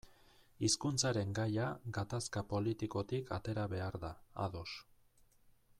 Hizkuntzaren 0.67 1.35
gaia 1.39 1.67
gatazka 1.97 2.43
politikotik 2.53 3.31
atera 3.39 3.67
behar 3.75 3.99
da, 4.07 4.13
ados. 4.47 4.69